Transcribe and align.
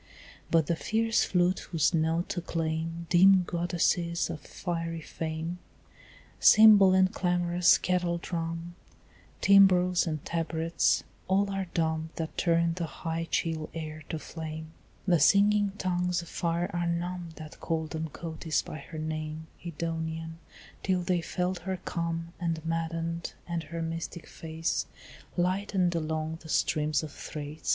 But 0.49 0.65
the 0.65 0.75
fierce 0.75 1.23
flute 1.25 1.59
whose 1.69 1.93
notes 1.93 2.35
acclaim 2.35 3.05
Dim 3.11 3.43
goddesses 3.43 4.31
of 4.31 4.41
fiery 4.41 4.99
fame, 4.99 5.59
Cymbal 6.39 6.95
and 6.95 7.13
clamorous 7.13 7.77
kettledrum, 7.77 8.73
Timbrels 9.41 10.07
and 10.07 10.25
tabrets, 10.25 11.03
all 11.27 11.51
are 11.51 11.67
dumb 11.75 12.09
That 12.15 12.35
turned 12.35 12.77
the 12.77 12.87
high 12.87 13.27
chill 13.29 13.69
air 13.75 14.01
to 14.09 14.17
flame; 14.17 14.71
The 15.05 15.19
singing 15.19 15.73
tongues 15.77 16.23
of 16.23 16.29
fire 16.29 16.71
are 16.73 16.87
numb 16.87 17.29
That 17.35 17.59
called 17.59 17.95
on 17.95 18.07
Cotys 18.09 18.63
by 18.63 18.79
her 18.79 18.97
name 18.97 19.45
Edonian, 19.63 20.37
till 20.81 21.01
they 21.03 21.21
felt 21.21 21.59
her 21.59 21.77
come 21.85 22.33
And 22.39 22.65
maddened, 22.65 23.35
and 23.47 23.61
her 23.65 23.83
mystic 23.83 24.25
face 24.25 24.87
Lightened 25.37 25.93
along 25.93 26.39
the 26.41 26.49
streams 26.49 27.03
of 27.03 27.11
Thrace. 27.11 27.69